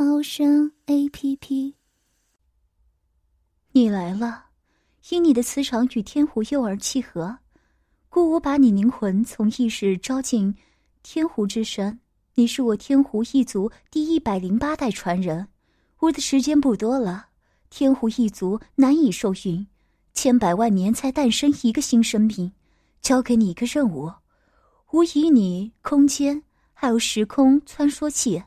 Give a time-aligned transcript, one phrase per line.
[0.00, 1.74] 猫声 A P P。
[3.72, 4.44] 你来了，
[5.08, 7.38] 因你的磁场与天狐幼儿契合，
[8.08, 10.54] 故我把你灵魂从意识招进
[11.02, 11.98] 天狐之身。
[12.36, 15.48] 你是我天狐一族第一百零八代传人，
[15.98, 17.30] 我的时间不多了。
[17.68, 19.66] 天狐一族难以受孕，
[20.14, 22.52] 千百万年才诞生一个新生命，
[23.02, 24.12] 交给你一个任务。
[24.92, 26.40] 我以你空间
[26.72, 28.40] 还有时空穿梭器，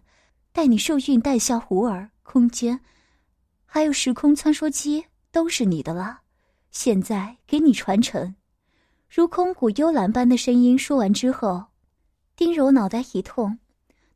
[0.54, 2.80] 带你受孕带下狐儿，空间
[3.66, 6.20] 还有时空穿梭机都是你的了。
[6.72, 8.36] 现在给你传承。
[9.10, 11.66] 如空谷幽兰般的声音说完之后，
[12.36, 13.60] 丁柔脑袋一痛，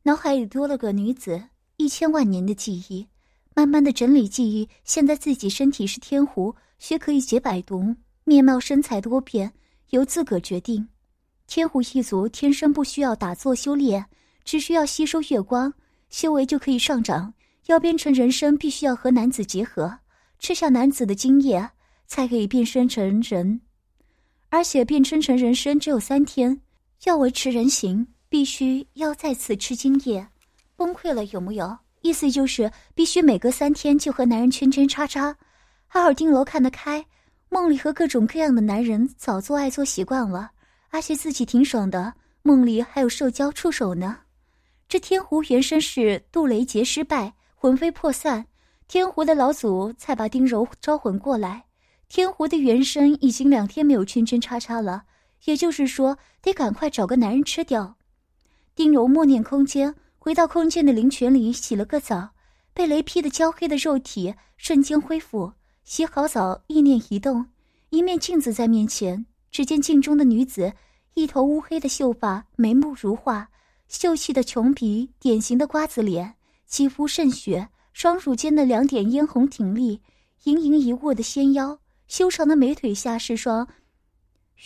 [0.02, 1.42] 脑海里多了个女子
[1.76, 3.06] 一千万年的记忆，
[3.54, 4.68] 慢慢的整理记忆。
[4.84, 9.52] 现在自己身体是天狐，学可以解百毒，面貌身材多变，
[9.90, 10.86] 由自个决定。
[11.46, 14.04] 天狐一族天生不需要打坐修炼，
[14.44, 15.72] 只需要吸收月光，
[16.10, 17.32] 修为就可以上涨。
[17.66, 19.98] 要变成人身，必须要和男子结合，
[20.38, 21.68] 吃下男子的精液，
[22.06, 23.60] 才可以变身成人。
[24.48, 26.60] 而且变身成人身只有三天，
[27.04, 30.24] 要维持人形，必须要再次吃精液。
[30.76, 31.76] 崩溃了有木有？
[32.02, 35.36] 意思就是必须每隔三天就和男人圈圈叉叉。
[35.88, 37.04] 阿尔丁楼看得开，
[37.48, 40.52] 梦里和各种各样的男人早做爱做习惯了。
[40.90, 44.18] 而且自己挺爽的，梦里还有受交触手呢。
[44.88, 48.46] 这天狐原身是杜雷劫失败，魂飞魄散，
[48.86, 51.64] 天狐的老祖才把丁柔招魂过来。
[52.08, 55.02] 天狐的原身已经两天没有圈圈叉叉了，
[55.46, 57.96] 也就是说得赶快找个男人吃掉。
[58.76, 62.30] 丁柔默念空间，回到空间的灵泉里洗了个澡，
[62.72, 65.52] 被雷劈的焦黑的肉体瞬间恢复。
[65.82, 67.46] 洗好澡，意念一动，
[67.90, 69.26] 一面镜子在面前。
[69.50, 70.72] 只见镜中的女子，
[71.14, 73.48] 一头乌黑的秀发，眉目如画，
[73.88, 76.34] 秀气的琼鼻，典型的瓜子脸，
[76.66, 80.00] 肌肤渗血，双乳间的两点嫣红挺立，
[80.44, 83.66] 盈盈一握的纤腰，修长的美腿下是双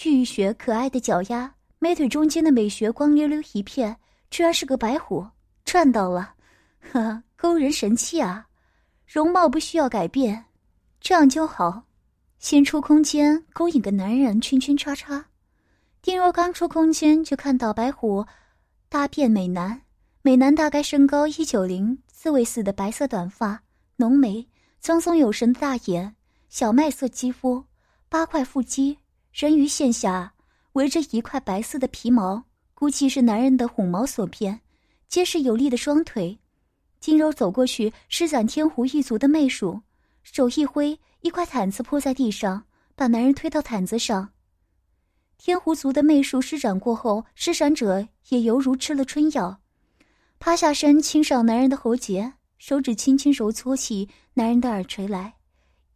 [0.05, 3.97] 玉雪可爱的脚丫，美腿中间的美穴光溜溜一片，
[4.31, 5.27] 居然是个白虎，
[5.65, 6.35] 赚到了，
[6.93, 8.47] 呵，勾人神器啊！
[9.07, 10.45] 容貌不需要改变，
[11.01, 11.83] 这样就好。
[12.39, 15.27] 先出空间勾引个男人，圈圈叉叉。
[16.01, 18.25] 丁若刚出空间就看到白虎，
[18.91, 19.83] 大变美男。
[20.21, 23.63] 美男大概身高一九零，刺猬似的白色短发，
[23.95, 24.49] 浓眉，
[24.81, 26.17] 苍松有神的大眼，
[26.49, 27.65] 小麦色肌肤，
[28.09, 28.99] 八块腹肌，
[29.33, 30.35] 人鱼线下
[30.73, 32.43] 围着一块白色的皮毛，
[32.75, 34.61] 估计是男人的虎毛所变。
[35.07, 36.37] 结实有力的双腿，
[36.99, 39.81] 金柔走过去施展天狐一族的媚术，
[40.25, 40.99] 手一挥。
[41.21, 42.65] 一块毯子铺在地上，
[42.97, 44.31] 把男人推到毯子上。
[45.43, 49.59] 天狐族的媚术施展过后，施展者也犹如吃了春药，
[50.39, 55.37] 趴下身清扫男人的喉结，手指轻轻揉搓起男人的耳垂来，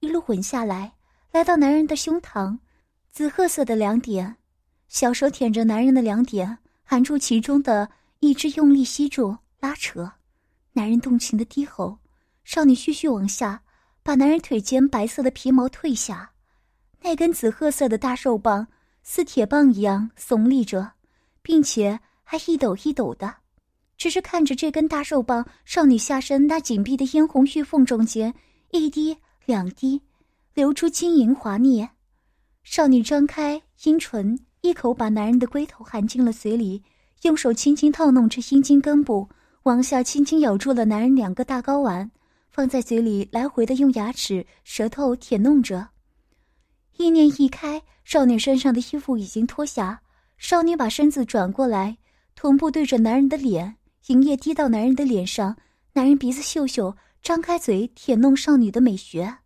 [0.01, 0.95] 一路滚下来，
[1.31, 2.59] 来到男人的胸膛，
[3.11, 4.37] 紫褐色的两点，
[4.89, 7.91] 小手舔着男人的两点，含住其中的
[8.21, 10.11] 一只，用力吸住拉扯，
[10.73, 11.99] 男人动情的低吼，
[12.45, 13.61] 少女继续往下。
[14.03, 16.33] 把男人腿间白色的皮毛褪下，
[17.03, 18.69] 那根紫褐色的大肉棒
[19.05, 20.93] 似铁棒一样耸立着，
[21.43, 23.33] 并且还一抖一抖的。
[23.97, 28.35] 只是看着这根大肉棒，少女下身那紧闭的嫣红玉缝中间，
[28.73, 30.03] 一滴两滴
[30.55, 31.89] 流出晶莹滑腻。
[32.65, 36.83] 少女张开阴唇，一口把男人的龟头含进了嘴里，
[37.23, 39.29] 用手轻轻套弄着阴茎根部，
[39.65, 42.11] 往下轻轻咬住了男人两个大睾丸。
[42.51, 45.89] 放在嘴里，来回的用牙齿、舌头舔弄着。
[46.97, 50.01] 意念一开，少女身上的衣服已经脱下。
[50.39, 51.99] 少女把身子转过来，
[52.35, 53.77] 臀部对着男人的脸，
[54.07, 55.57] 营液滴到男人的脸上。
[55.95, 59.23] 男人鼻子嗅嗅，张开嘴舔弄少女的美穴。
[59.23, 59.39] 啊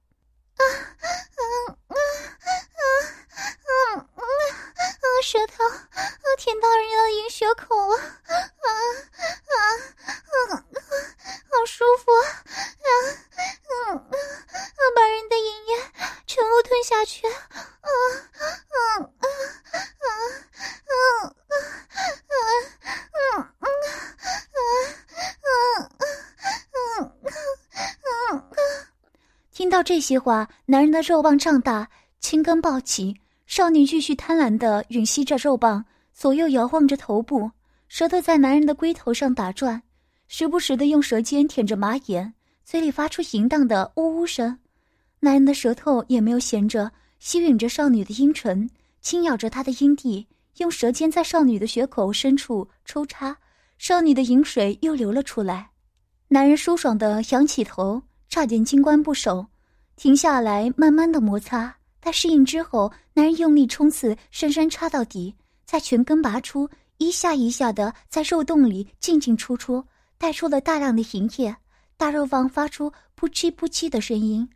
[0.58, 0.64] 啊
[1.06, 1.40] 啊
[1.88, 2.82] 啊啊
[3.94, 4.22] 啊啊！
[5.22, 5.98] 舌头啊，
[6.38, 7.96] 舔到人家的阴穴口了。
[7.96, 8.68] 啊啊
[9.44, 9.54] 啊
[10.48, 10.64] 啊！
[11.50, 12.24] 好舒服啊！
[30.08, 31.87] 些话，男人的肉棒胀大，
[32.19, 33.14] 青根暴起。
[33.46, 35.84] 少女继续贪婪地吮吸着肉棒，
[36.14, 37.50] 左右摇晃着头部，
[37.88, 39.82] 舌头在男人的龟头上打转，
[40.26, 42.32] 时不时的用舌尖舔着马眼，
[42.64, 44.58] 嘴里发出淫荡的呜呜声。
[45.20, 48.70] 男人的舌头也没有闲着，吸吮着少女的阴唇，
[49.02, 50.26] 轻咬着她的阴蒂，
[50.56, 53.37] 用舌尖在少女的血口深处抽插，
[53.76, 55.69] 少女的饮水又流了出来。
[56.28, 59.46] 男人舒爽的仰起头，差点金冠不守，
[59.98, 61.74] 停下来，慢慢的摩擦。
[61.98, 65.34] 待适应之后，男人用力冲刺，深深插到底，
[65.66, 69.84] 再全根拔出，一下一下的在肉洞里进进出出，
[70.16, 71.54] 带出了大量的营液。
[71.96, 74.48] 大肉棒发出扑叽扑叽的声音。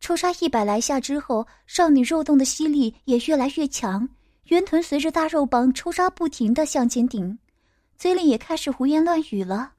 [0.00, 4.08] 抽插一百来下之后，少女肉洞的吸力也越来越强，
[4.46, 7.38] 圆臀随着大肉棒抽插不停的向前顶，
[7.96, 9.74] 嘴里也开始胡言乱语了。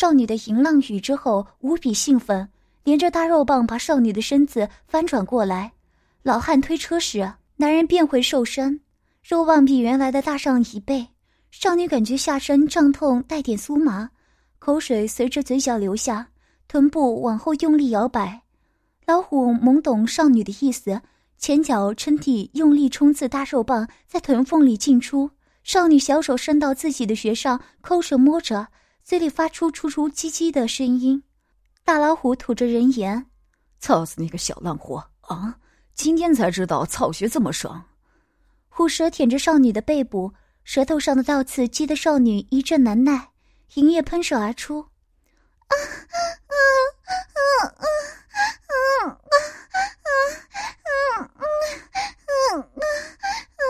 [0.00, 2.48] 少女的淫浪语之后，无比兴奋，
[2.84, 5.72] 连着大肉棒把少女的身子翻转过来。
[6.22, 8.80] 老汉推车时，男人变回瘦身。
[9.22, 11.06] 肉棒比原来的大上一倍，
[11.50, 14.08] 少女感觉下身胀痛，带点酥麻，
[14.58, 16.28] 口水随着嘴角流下，
[16.66, 18.40] 臀部往后用力摇摆。
[19.04, 21.02] 老虎懵懂少女的意思，
[21.36, 25.30] 前脚撑地，用力冲刺大肉棒在臀缝里进出。
[25.62, 28.68] 少女小手伸到自己的穴上，抠手摸着，
[29.10, 31.24] 嘴里发出出出唧唧的声音。
[31.84, 33.26] 大老虎吐着人言
[33.80, 35.58] ：“操死你个小烂货啊！
[35.94, 37.86] 今天才知道草穴这么爽。”
[38.70, 43.30] 虎蛇舔着少女的背部，舌头上的倒刺激得少女一阵难耐，
[43.74, 44.86] 银液喷射而出。
[45.66, 46.14] 啊啊
[46.46, 46.54] 啊
[47.34, 47.74] 啊啊
[48.68, 50.14] 啊啊啊
[51.18, 51.34] 啊啊
[53.58, 53.66] 啊！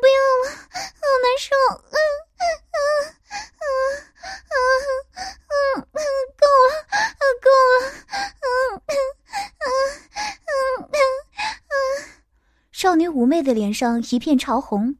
[0.00, 1.50] 不要了，好难受！
[1.82, 1.98] 嗯
[2.38, 2.86] 嗯嗯
[4.52, 4.54] 嗯
[5.48, 5.54] 嗯
[5.92, 6.00] 嗯，
[6.36, 6.70] 够了，
[7.40, 7.46] 够
[7.78, 7.84] 了！
[8.42, 8.44] 嗯
[8.86, 8.90] 嗯
[9.58, 9.64] 嗯
[10.82, 10.96] 嗯
[11.68, 11.74] 嗯。
[13.32, 14.96] 少女妩媚的脸上一片潮红，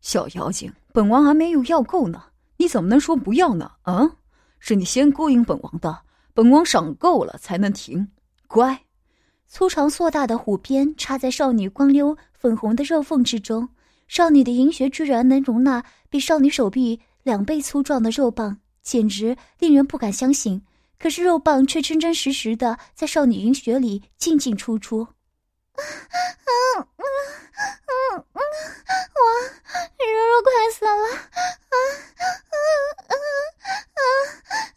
[0.00, 2.22] 小妖精，本王还没有要够呢，
[2.56, 3.72] 你怎么能说不要呢？
[3.82, 4.12] 啊，
[4.58, 5.98] 是你先勾引本王的，
[6.32, 8.08] 本王赏够了才能停。
[8.46, 8.84] 乖，
[9.46, 13.68] 粗长硕大的虎鞭插在少女光溜粉红的肉缝之中，
[14.06, 20.62] 少女的银穴居然能容纳比少女手臂两倍粗壮的肉棒，简直令人不敢相信。
[20.98, 25.08] 可是肉棒却真真实实的在少女银穴里进进出出。
[25.78, 25.82] 嗯
[26.98, 27.02] 嗯
[27.86, 28.42] 嗯嗯，
[29.14, 29.18] 我
[30.04, 30.90] 柔柔快死了！
[30.90, 31.74] 啊
[32.18, 34.02] 啊啊啊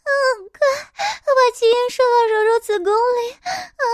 [0.02, 0.08] 啊！
[0.52, 3.32] 快把基因射到柔柔子宫里！
[3.42, 3.84] 啊，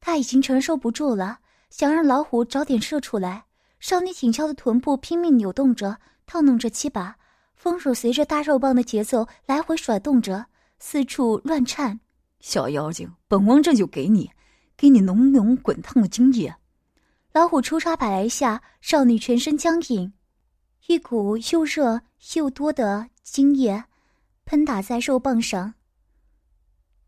[0.00, 1.40] 她已经承受不住了，
[1.70, 3.46] 想让老虎早点射出来。
[3.80, 7.16] 少女挺翘的臀部拼命扭动着，套弄着七把，
[7.54, 10.46] 风手随着大肉棒的节奏来回甩动着，
[10.78, 12.00] 四处乱颤。
[12.40, 14.30] 小妖精，本王这就给你，
[14.76, 16.54] 给你浓浓滚烫的精液。
[17.32, 20.12] 老虎出插百来下，少女全身僵硬，
[20.86, 22.00] 一股又热
[22.34, 23.84] 又多的精液
[24.44, 25.74] 喷打在肉棒上，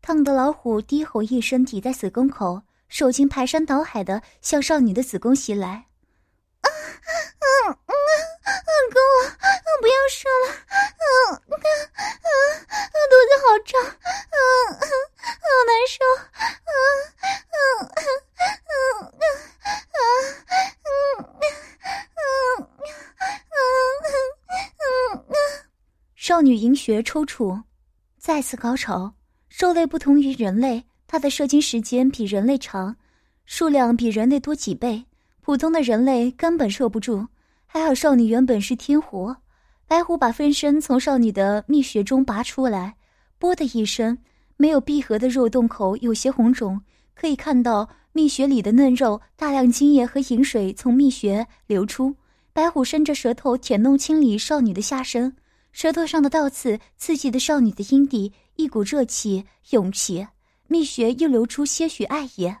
[0.01, 5.87] 烫得老虎低吼一声，抵在子宫口，手劲排山倒海的向少女的子宫袭来。
[7.41, 7.93] 啊嗯嗯
[8.45, 9.25] 嗯，够了，
[9.81, 10.45] 不要射了，
[11.01, 11.05] 嗯
[11.49, 11.55] 嗯
[12.21, 12.29] 嗯，
[13.09, 14.37] 肚子好胀，嗯
[14.69, 14.83] 嗯，
[15.41, 15.95] 好难受，
[16.69, 16.73] 嗯
[17.51, 19.19] 嗯嗯嗯嗯
[20.85, 20.93] 嗯
[22.15, 22.25] 嗯
[22.59, 23.59] 嗯
[24.01, 24.13] 嗯
[24.77, 25.33] 嗯嗯，
[26.15, 27.63] 少女银穴抽搐，
[28.17, 29.13] 再次高潮。
[29.49, 32.95] 兽类不同于人类，它的射精时间比人类长，
[33.45, 35.05] 数量比人类多几倍。
[35.41, 37.27] 普通的人类根本受不住，
[37.73, 39.33] 还好少女原本是天狐，
[39.87, 42.97] 白虎把分身从少女的蜜穴中拔出来，
[43.39, 44.17] 啵的一声，
[44.57, 46.81] 没有闭合的肉洞口有些红肿，
[47.15, 52.13] 可以看到蜜穴里的嫩肉，大量精液和饮水从蜜穴流出。
[52.51, 55.33] 白虎伸着舌头舔弄清理少女的下身，
[55.71, 60.27] 舌头上的倒刺刺激的少女的阴蒂，一股热气涌起，
[60.67, 62.57] 蜜穴又流出些许艾叶，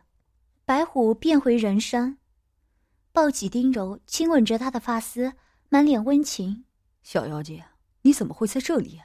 [0.63, 2.17] 白虎变回人身。
[3.13, 5.33] 抱起丁柔，亲吻着她的发丝，
[5.69, 6.63] 满脸温情。
[7.03, 7.61] 小妖精，
[8.01, 8.99] 你怎么会在这里？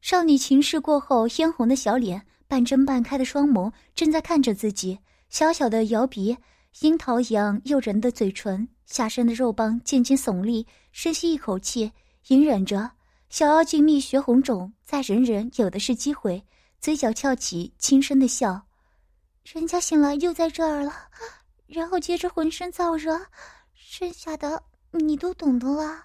[0.00, 4.98] 少女情事过后，嫣红的小脸，半睁半开的双眸，正在看着自己。
[5.28, 6.36] 小小的摇鼻，
[6.80, 11.90] 樱桃一样诱人的嘴唇，下身的肉棒渐渐耸立，深吸一口气，
[12.28, 12.90] 隐忍着。
[13.28, 16.44] 小妖精蜜血红肿，再忍忍有的是机会，
[16.80, 18.62] 嘴角翘起，轻声的笑。
[19.44, 20.92] 人家醒来又在这儿了，
[21.72, 23.18] 然后接着浑身燥热，
[23.72, 26.04] 剩下的你都懂得了。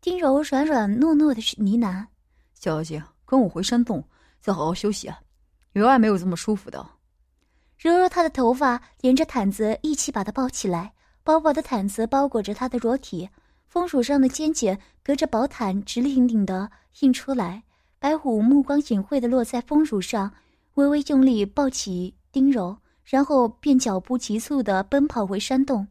[0.00, 2.04] 丁柔软软糯糯的呢喃
[2.52, 4.02] ：“小妖精，跟我回山洞，
[4.40, 5.16] 再好好休息啊，
[5.74, 6.84] 原来没有这么舒服的。”
[7.78, 13.30] 揉揉她的头发，连着毯子一起把她抱起来，薄薄的毯子包裹着她的裸体，
[13.68, 16.68] 风鼠上的尖尖隔着薄毯直挺挺的
[17.02, 17.62] 映出来。
[18.00, 20.32] 白虎目光隐晦的落在风乳上，
[20.74, 22.16] 微微用力抱起。
[22.30, 22.76] 丁柔，
[23.08, 25.88] 然后便脚步急促地奔跑回山洞。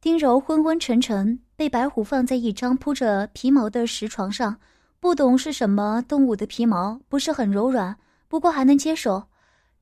[0.00, 4.58] 丁柔昏昏沉沉，被白虎放在一张铺着皮毛的石床上，
[4.98, 7.94] 不懂是什么动物的皮毛，不是很柔软，
[8.28, 9.24] 不过还能接受。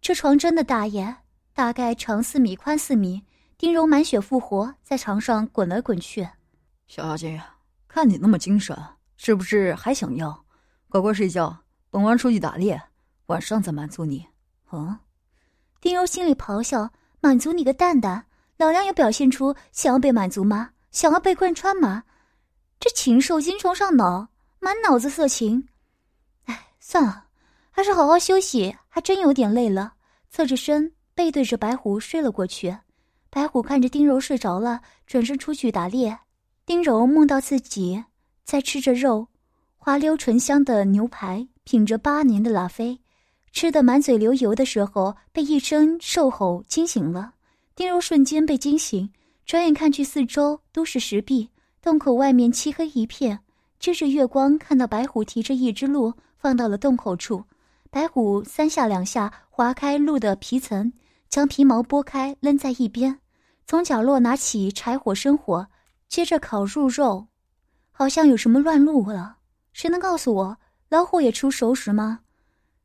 [0.01, 1.19] 这床真的大耶，
[1.55, 3.23] 大概长四米，宽四米。
[3.57, 6.29] 丁柔满血复活，在床上滚来滚去。
[6.89, 7.41] 小妖精，
[7.87, 8.77] 看你那么精神，
[9.17, 10.45] 是不是还想要？
[10.89, 11.57] 乖乖睡觉，
[11.91, 12.83] 本王出去打猎，
[13.27, 14.27] 晚上再满足你。
[14.73, 14.99] 嗯。
[15.83, 16.89] 丁柔心里咆哮
[17.21, 18.25] ：“满足你个蛋蛋！
[18.57, 20.71] 老娘有表现出想要被满足吗？
[20.93, 22.05] 想要被贯穿吗？
[22.79, 24.29] 这禽兽精虫上脑，
[24.61, 25.67] 满脑子色情。
[26.45, 27.25] 哎，算了，
[27.73, 28.77] 还是好好休息。
[28.89, 29.95] 还真有点累了，
[30.31, 32.77] 侧着身，背对着白虎睡了过去。
[33.29, 36.17] 白虎看着丁柔睡着了，转身出去打猎。
[36.65, 38.05] 丁柔梦到自己
[38.45, 39.27] 在吃着肉，
[39.77, 43.01] 滑溜醇香的牛排，品着八年的拉菲。”
[43.53, 47.35] 吃得满嘴流油的时候，被一声兽吼惊醒了。
[47.75, 49.11] 丁柔瞬间被惊醒，
[49.45, 53.41] 转眼看去，四周都是石壁，洞口外面漆黑一片。
[53.79, 57.45] 借着月光，看到白虎提着一只鹿放到了洞口处。
[57.91, 60.93] 白虎三下两下划开鹿的皮层，
[61.29, 63.19] 将皮毛剥开扔在一边，
[63.67, 65.67] 从角落拿起柴火生火，
[66.09, 67.27] 接着烤入肉。
[67.91, 69.37] 好像有什么乱入了，
[69.73, 70.57] 谁能告诉我，
[70.89, 72.21] 老虎也出熟食吗？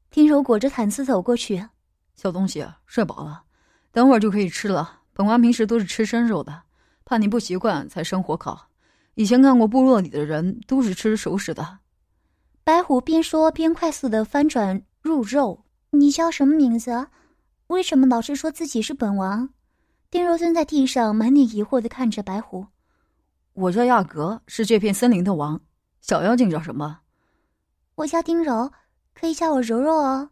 [0.10, 1.68] 丁柔裹着毯子走过去，
[2.16, 3.44] 小东西睡饱了，
[3.92, 5.02] 等会儿就可以吃了。
[5.14, 6.64] 本王平时都是吃生肉的，
[7.06, 8.70] 怕你不习惯才生火烤。
[9.16, 11.80] 以前看过部落里的人都是吃熟食的。
[12.64, 15.64] 白虎边说边快速的翻转入肉。
[15.92, 17.08] 你叫什么名字？
[17.68, 19.50] 为什么老是说自己是本王？
[20.10, 22.68] 丁柔蹲在地上，满脸疑惑的看着白虎。
[23.54, 25.60] 我叫亚格，是这片森林的王。
[26.02, 27.00] 小妖精叫什么？
[27.96, 28.72] 我叫丁柔。
[29.20, 30.30] 可以叫我柔柔哦。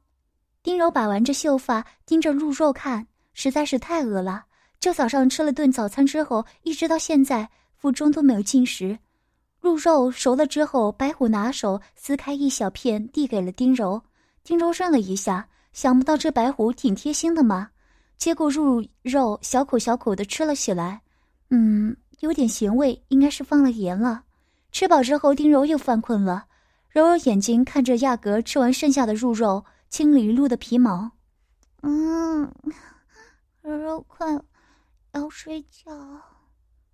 [0.62, 4.46] 丁柔把玩着秀发，盯着鹿肉看，实在是太饿了。
[4.80, 9.00] 就早上吃了顿早餐之后，一直到现在，腹中都没有进食。
[9.60, 14.00] 鹿肉熟了之后，白虎拿手撕开一小片，递给了丁柔。
[14.44, 17.70] 丁柔愣了一下，想不到这白虎挺贴心的嘛。
[18.18, 21.02] 接过鹿肉，小口小口的吃了起来。
[21.50, 24.24] 嗯，有点咸味，应该是放了盐了。
[24.72, 26.46] 吃饱之后，丁柔又犯困了。
[26.96, 31.12] 揉揉眼睛，看着亚格吃完剩下的入肉，清理鹿的皮毛。
[31.82, 32.50] 嗯，
[33.62, 34.40] 柔柔快
[35.12, 35.92] 要睡觉，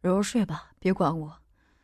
[0.01, 1.37] 柔柔睡吧，别管我。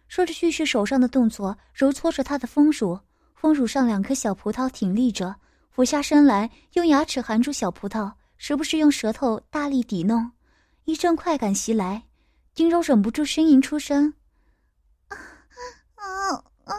[0.07, 2.99] 说着，继续手上的动作，揉搓着他的风乳。
[3.35, 5.35] 风乳上两颗小葡萄挺立着，
[5.69, 10.31] 俯下身来，用牙齿含住小葡萄，时不时用舌头大力抵弄。
[10.85, 12.07] 一阵快感袭来，
[12.55, 14.15] 丁柔忍不住呻吟出声
[15.09, 15.15] ：“啊
[15.93, 16.33] 啊
[16.63, 16.73] 啊！”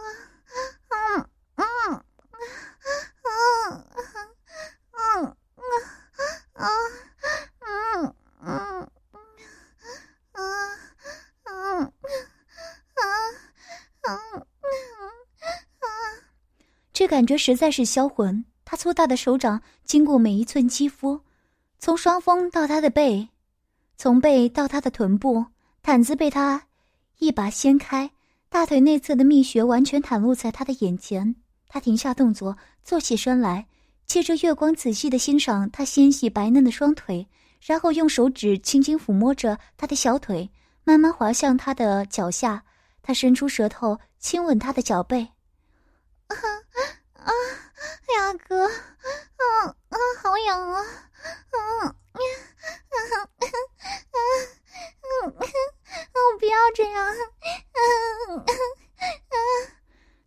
[16.92, 18.44] 这感觉实在是销魂。
[18.64, 21.20] 他粗大的手掌经过每一寸肌肤，
[21.78, 23.28] 从双峰到他的背，
[23.96, 25.46] 从背到他的臀部，
[25.80, 26.66] 毯子被他
[27.18, 28.10] 一把掀开，
[28.48, 31.36] 大腿内侧的蜜穴完全袒露在他的眼前。
[31.68, 33.66] 他停下动作，坐起身来。
[34.06, 37.28] 借着月光，仔细的欣赏她纤细白嫩的双腿，
[37.60, 40.50] 然后用手指轻轻抚摸着她的小腿，
[40.82, 42.64] 慢慢滑向她的脚下。
[43.02, 45.28] 他伸出舌头亲吻她的脚背。
[46.28, 46.36] 啊
[47.12, 47.32] 啊，
[48.14, 50.80] 雅哥，啊啊，好痒啊！
[50.80, 53.44] 啊啊啊啊
[54.10, 54.18] 啊！
[56.14, 57.04] 我不要这样！
[57.04, 58.46] 啊啊啊！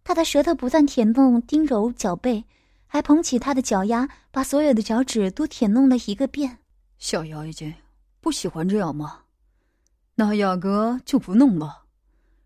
[0.03, 2.45] 他的舌头不断舔弄丁柔脚背。
[2.88, 6.59] 还捧起他的脚丫，把所有的脚趾都舔弄了一个遍。
[6.97, 7.73] 小妖精，
[8.21, 9.23] 不喜欢这样吗？
[10.15, 11.83] 那雅阁就不弄了。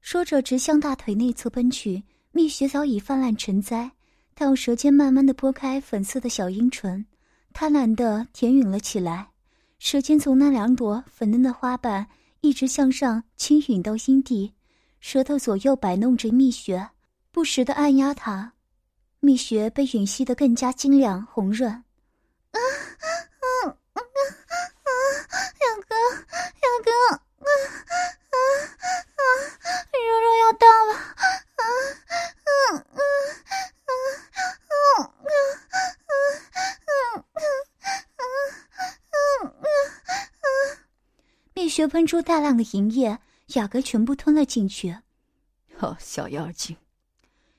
[0.02, 2.02] 说着，直向大腿内侧奔去，
[2.32, 3.92] 蜜雪早已泛滥成灾，
[4.34, 7.06] 他用舌尖慢慢的拨开粉色的小阴唇，
[7.54, 9.30] 贪婪的舔吮了起来，
[9.78, 12.08] 舌尖从那两朵粉嫩的花瓣
[12.42, 14.54] 一直向上轻吮到阴蒂，
[15.00, 16.90] 舌头左右摆弄着蜜雪，
[17.36, 18.54] 不时的按压他，
[19.20, 21.70] 蜜穴被吮吸的更加晶亮红润。
[21.76, 21.82] 雅
[25.86, 25.96] 哥，
[26.64, 26.92] 雅哥，
[29.92, 30.96] 柔柔要到了。
[41.54, 43.20] 蜜穴喷出大量的淫液，
[43.56, 44.98] 雅哥全部吞了进去。
[45.80, 46.78] 哦，小妖精。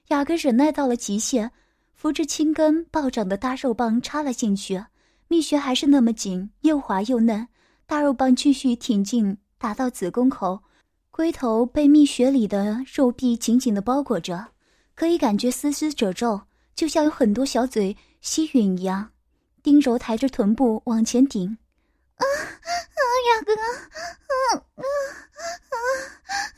[0.09, 1.51] 雅阁忍耐到了极限，
[1.95, 4.85] 扶着青根暴涨的大肉棒插了进去。
[5.29, 7.49] 蜜穴还是那么紧，又滑又嫩，
[7.87, 10.63] 大肉棒继续挺进，打到子宫口。
[11.11, 14.49] 龟头被蜜穴里的肉壁紧紧的包裹着，
[14.95, 16.43] 可以感觉丝丝褶皱，
[16.75, 19.11] 就像有很多小嘴吸吮一样。
[19.63, 21.59] 丁柔抬着臀部往前顶，
[22.17, 24.83] 啊啊，雅哥，啊啊
[25.71, 25.77] 啊，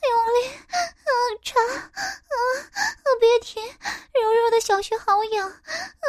[0.04, 0.48] 用力，
[0.78, 1.10] 啊
[1.42, 2.34] 插，啊
[2.72, 6.08] 啊，别停，柔柔的小穴好痒，啊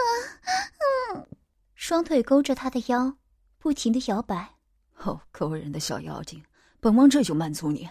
[1.13, 1.27] 嗯，
[1.75, 3.13] 双腿勾着他的腰，
[3.57, 4.55] 不停的摇摆。
[4.97, 6.43] 哦，勾人的小妖精，
[6.79, 7.89] 本王这就满足你。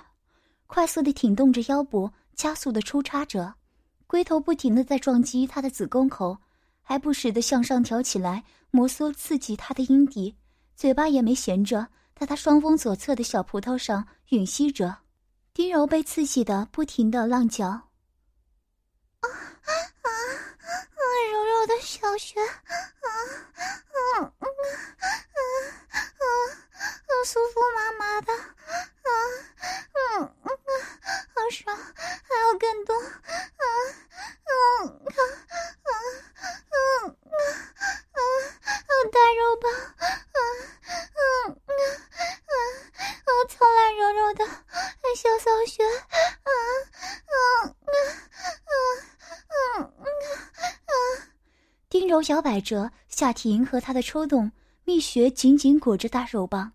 [0.66, 3.54] 快速的挺动着腰部，加速的抽插着，
[4.06, 6.36] 龟头不停的在撞击他的子宫口，
[6.82, 10.36] 还不时的向上挑起来，摩挲刺激他的阴蒂，
[10.76, 14.94] 嘴巴也没闲着，在他双峰左侧的小葡萄上吮吸着。
[15.58, 17.82] 丁柔被刺激的不停的浪叫，啊
[19.26, 19.28] 啊
[20.02, 20.08] 啊！
[21.32, 22.46] 柔柔的小穴，啊
[23.02, 25.42] 啊啊啊啊
[25.98, 27.10] 啊！
[27.26, 28.38] 舒服麻麻的，啊
[29.58, 30.54] 嗯嗯啊，
[31.34, 33.02] 好爽，还有更多，啊
[34.46, 35.18] 嗯啊
[35.82, 35.90] 啊
[36.70, 36.70] 嗯
[37.02, 37.34] 啊
[38.12, 38.90] 啊啊！
[39.10, 40.06] 大肉棒，啊
[40.94, 41.72] 嗯啊
[42.46, 43.28] 啊啊！
[43.48, 44.46] 糙烂柔柔的
[45.16, 45.90] 小骚穴，啊
[46.44, 46.52] 啊
[47.64, 47.74] 啊
[48.62, 48.70] 啊
[49.48, 50.90] 啊啊！
[52.18, 54.50] 丁柔摇摆着下体，迎合他的抽动，
[54.84, 56.72] 蜜穴紧紧裹着大肉棒。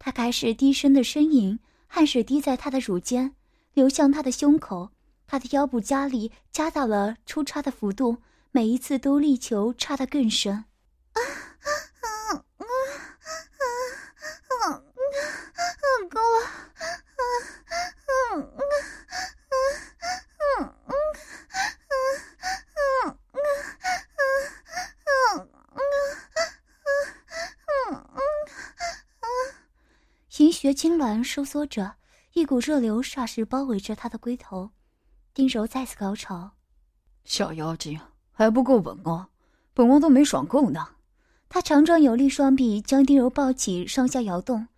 [0.00, 3.32] 他开始低声的呻吟，汗水滴在他的乳尖，
[3.74, 4.90] 流向他的胸口。
[5.28, 8.16] 他的腰部加力加大了抽插的幅度，
[8.50, 10.64] 每一次都力求插得更深。
[30.62, 31.96] 穴痉挛收缩着，
[32.34, 34.70] 一股热流霎时包围着他的龟头。
[35.34, 36.52] 丁柔再次高潮，
[37.24, 37.98] 小妖精
[38.30, 39.26] 还不够稳哦，
[39.74, 40.90] 本王都没爽够呢。
[41.48, 44.68] 他强壮有力双臂将丁柔抱起，上下摇动，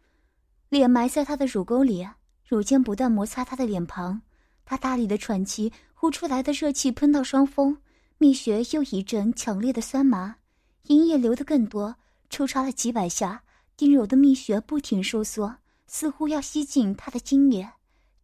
[0.70, 2.08] 脸埋在他的乳沟里，
[2.48, 4.22] 乳尖不断摩擦他的脸庞。
[4.64, 7.76] 他大力的喘气，呼出来的热气喷到双峰，
[8.16, 10.36] 蜜穴又一阵强烈的酸麻，
[10.84, 11.96] 银液流得更多。
[12.30, 13.42] 抽插了几百下，
[13.76, 17.68] 丁柔的蜜穴不停收缩，似乎要吸进他的精液。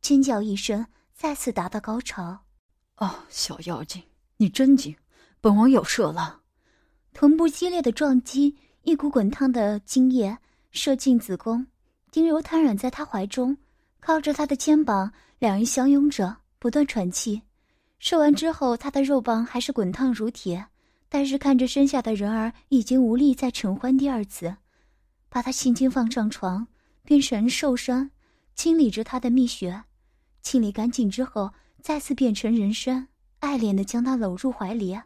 [0.01, 2.40] 尖叫一声，再次达到高潮。
[2.96, 4.03] 哦，小妖精，
[4.38, 4.96] 你真精，
[5.40, 6.40] 本王有射了！
[7.12, 10.38] 臀部激烈的撞击，一股滚烫的精液
[10.70, 11.66] 射进子宫。
[12.11, 13.57] 丁柔瘫软在他怀中，
[14.01, 17.42] 靠着他的肩膀，两人相拥着，不断喘气。
[17.99, 20.66] 射完之后，他的肉棒还是滚烫如铁，
[21.09, 24.57] 但是看着身下的人儿，已经无力再承欢第二次。
[25.29, 26.66] 把他轻轻放上床，
[27.04, 28.10] 变成兽身，
[28.54, 29.84] 清理着他的蜜穴。
[30.42, 33.08] 清理干净之后，再次变成人身，
[33.40, 34.98] 爱怜的将他搂入怀里，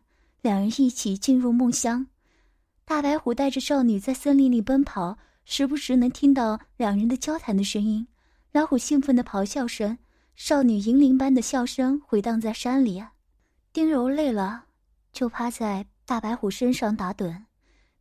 [0.43, 2.07] 两人一起进入梦乡。
[2.85, 8.07] 大白虎带着少女在森林里奔跑，时不时能听到两人的交谈的声音，
[8.53, 9.97] 老虎兴奋的咆哮声，
[10.37, 13.03] 少女银铃般的笑声回荡在山里。
[13.73, 14.67] 丁柔累了，
[15.13, 17.45] 就趴在大白虎身上打盹，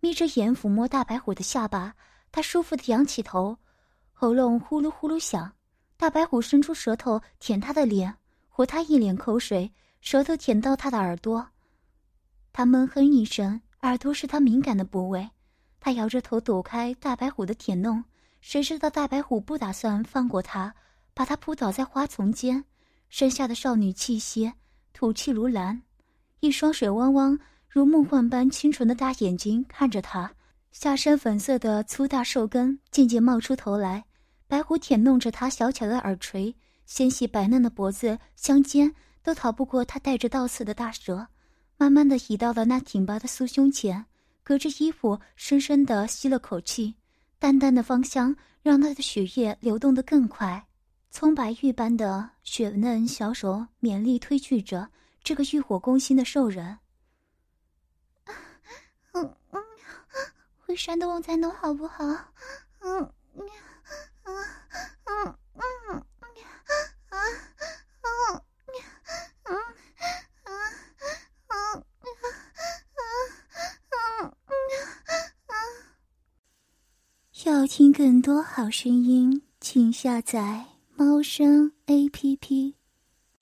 [0.01, 1.95] 眯着眼抚摸大白虎的下巴，
[2.31, 3.57] 他舒服的仰起头，
[4.23, 5.51] 喉咙呼噜呼噜响。
[5.97, 8.15] 大白虎伸出舌头舔他的脸，
[8.47, 11.45] 糊他一脸口水，舌头舔到他的耳朵。
[12.53, 15.29] 他闷哼一声，耳朵是他敏感的部位。
[15.81, 18.01] 他摇着头躲开大白虎的舔弄，
[18.39, 20.73] 谁知道大白虎不打算放过他，
[21.13, 22.63] 把他扑倒在花丛间。
[23.09, 24.53] 身下的少女气息，
[24.93, 25.81] 吐气如兰，
[26.39, 30.33] 一双水汪汪如梦幻般清纯的大眼睛看着他，
[30.71, 34.05] 下身粉色的粗大瘦根渐渐冒出头来。
[34.53, 41.25] 白虎舔弄着他小巧的耳垂，纤细白嫩的脖子相间，都逃不过他带着倒刺的大蛇，
[41.75, 44.05] 慢慢的移到了那挺拔的酥胸前，
[44.43, 46.93] 隔着衣服深深的吸了口气，
[47.39, 50.63] 淡淡的芳香让他的血液流动得更快。
[51.09, 54.87] 葱白玉般的雪嫩小手勉力推拒着
[55.23, 56.77] 这个欲火攻心的兽人。
[59.13, 59.63] 嗯嗯，
[60.59, 62.05] 会山的我再弄好不好？
[62.81, 63.11] 嗯
[77.45, 80.73] 要听更多好声音，请下载。
[80.95, 82.75] 猫声 A P P，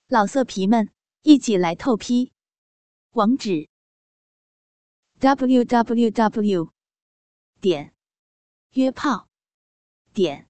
[0.08, 0.90] 老色皮们
[1.22, 2.32] 一起来透批，
[3.12, 3.68] 网址
[5.20, 6.72] ：w w w
[7.60, 7.94] 点
[8.72, 9.28] 约炮
[10.14, 10.50] 点